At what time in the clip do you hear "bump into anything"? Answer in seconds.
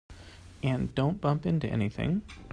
1.21-2.23